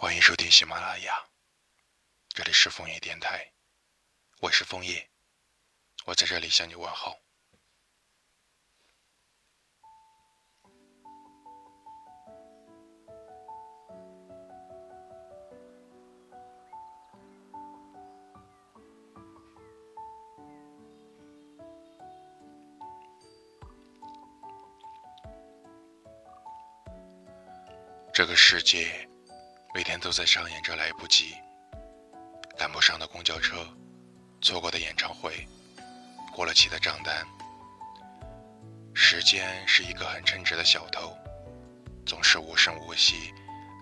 [0.00, 1.12] 欢迎收听喜马拉雅，
[2.28, 3.50] 这里是枫叶电台，
[4.38, 5.10] 我是枫叶，
[6.04, 7.18] 我在这里向你问好。
[28.14, 29.08] 这个世界。
[29.74, 31.36] 每天都在上演着来不及、
[32.56, 33.66] 赶不上的公交车、
[34.40, 35.46] 错过的演唱会、
[36.32, 37.26] 过了期的账单。
[38.94, 41.14] 时间是一个很称职的小偷，
[42.06, 43.32] 总是无声无息。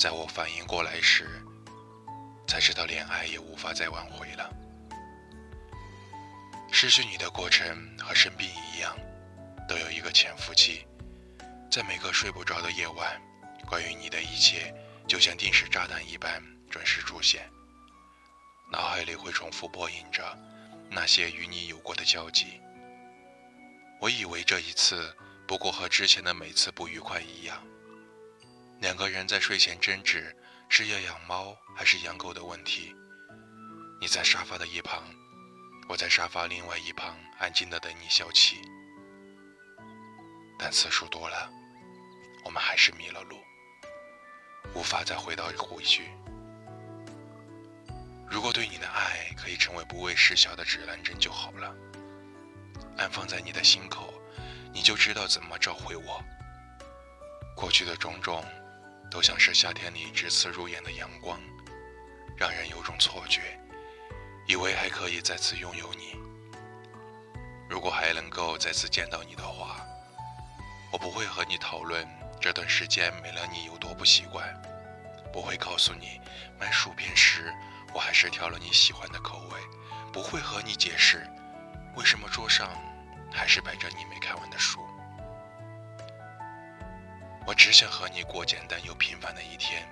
[0.00, 1.28] 在我反应过来时，
[2.48, 4.50] 才知道恋爱也无法再挽回了。
[6.72, 8.96] 失去你的过程和生病一样，
[9.68, 10.86] 都有一个潜伏期。
[11.70, 13.20] 在每个睡不着的夜晚，
[13.66, 14.74] 关于你的一切。
[15.06, 17.50] 就像定时炸弹一般准时出现，
[18.70, 20.36] 脑海里会重复播映着
[20.90, 22.60] 那些与你有过的交集。
[24.00, 25.14] 我以为这一次
[25.46, 27.62] 不过和之前的每次不愉快一样，
[28.80, 30.34] 两个人在睡前争执
[30.68, 32.94] 是要养猫还是养狗的问题。
[34.00, 35.02] 你在沙发的一旁，
[35.88, 38.60] 我在沙发另外一旁安静的等你消气。
[40.58, 41.50] 但次数多了，
[42.44, 43.38] 我们还是迷了路。
[44.84, 46.10] 无法再回到回去。
[48.28, 51.74] 如果对你的爱可以成为不畏失效的指南针就好了，
[52.98, 54.12] 安放在你的心口，
[54.74, 56.22] 你就知道怎么召回我。
[57.56, 58.44] 过去的种种，
[59.10, 61.40] 都像是夏天里直刺入眼的阳光，
[62.36, 63.58] 让人有种错觉，
[64.46, 66.14] 以为还可以再次拥有你。
[67.70, 69.80] 如果还能够再次见到你的话，
[70.92, 72.06] 我不会和你讨论。
[72.38, 74.44] 这段时间没了你有多不习惯，
[75.34, 76.20] 不会告诉你
[76.60, 77.52] 买薯片时
[77.92, 79.60] 我还是挑了你喜欢的口味，
[80.12, 81.28] 不会和你解释
[81.96, 82.70] 为什么桌上
[83.32, 84.78] 还是摆着你没看完的书。
[87.44, 89.82] 我只想和你过简单又平凡的一天，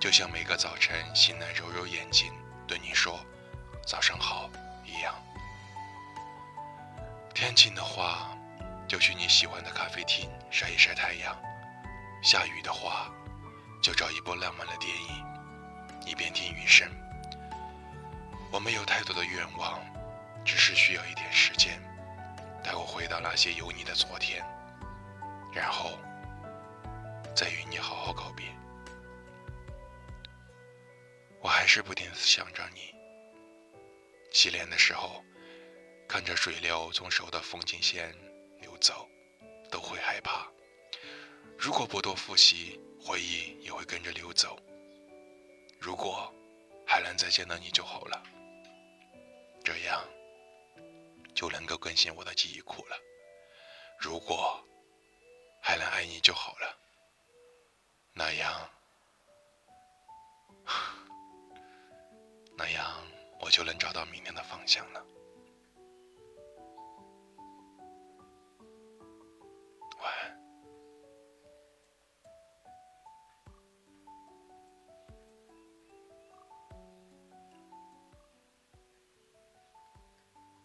[0.00, 2.32] 就像每个早晨醒来揉揉眼睛
[2.66, 3.20] 对你说
[3.86, 4.48] 早上好
[4.82, 5.14] 一样。
[7.34, 8.30] 天晴的话。
[8.88, 11.36] 就去你喜欢的咖啡厅晒一晒太阳，
[12.22, 13.10] 下雨的话，
[13.86, 15.24] 就找一部浪漫的电影，
[16.04, 16.90] 一边听雨声。
[18.50, 19.80] 我没有太多的愿望，
[20.44, 21.80] 只是需要一点时间，
[22.64, 24.44] 带我回到那些有你的昨天，
[25.54, 25.96] 然后
[27.32, 28.46] 再与你好好告别。
[31.40, 32.92] 我还是不停想着你。
[34.32, 35.22] 洗脸的时候，
[36.08, 38.12] 看着水流从手的风景线
[38.60, 38.76] 流。
[38.78, 39.08] 走，
[39.70, 40.44] 都会害怕。
[41.56, 44.58] 如果不多复习，回忆也会跟着流走。
[45.80, 46.34] 如果
[46.84, 48.20] 还能再见到你就好了，
[49.62, 50.04] 这样
[51.32, 52.96] 就能够更新我的记忆库了。
[54.00, 54.60] 如果
[55.62, 56.76] 还能爱你就好了，
[58.12, 58.70] 那样，
[62.58, 63.06] 那样
[63.38, 65.06] 我就能找到明天的方向了。